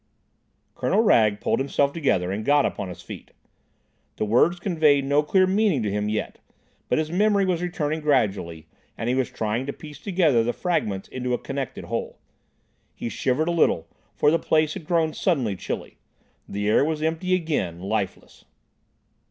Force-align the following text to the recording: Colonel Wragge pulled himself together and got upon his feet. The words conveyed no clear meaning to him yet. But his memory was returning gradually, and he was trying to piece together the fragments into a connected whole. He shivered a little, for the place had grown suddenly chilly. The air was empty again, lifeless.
Colonel 0.73 1.03
Wragge 1.03 1.39
pulled 1.39 1.59
himself 1.59 1.93
together 1.93 2.31
and 2.31 2.43
got 2.43 2.65
upon 2.65 2.89
his 2.89 3.03
feet. 3.03 3.33
The 4.17 4.25
words 4.25 4.59
conveyed 4.59 5.05
no 5.05 5.21
clear 5.21 5.45
meaning 5.45 5.83
to 5.83 5.91
him 5.91 6.09
yet. 6.09 6.39
But 6.89 6.97
his 6.97 7.11
memory 7.11 7.45
was 7.45 7.61
returning 7.61 8.01
gradually, 8.01 8.65
and 8.97 9.09
he 9.09 9.13
was 9.13 9.29
trying 9.29 9.67
to 9.67 9.73
piece 9.73 9.99
together 9.99 10.43
the 10.43 10.53
fragments 10.53 11.07
into 11.09 11.35
a 11.35 11.37
connected 11.37 11.83
whole. 11.85 12.17
He 12.95 13.09
shivered 13.09 13.47
a 13.47 13.51
little, 13.51 13.87
for 14.15 14.31
the 14.31 14.39
place 14.39 14.73
had 14.73 14.85
grown 14.87 15.13
suddenly 15.13 15.55
chilly. 15.55 15.99
The 16.49 16.67
air 16.67 16.83
was 16.83 17.03
empty 17.03 17.35
again, 17.35 17.79
lifeless. 17.79 18.45